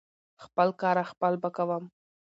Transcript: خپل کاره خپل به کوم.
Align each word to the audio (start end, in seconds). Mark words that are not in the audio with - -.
خپل 0.43 0.67
کاره 0.81 1.03
خپل 1.11 1.33
به 1.41 1.49
کوم. 1.55 1.83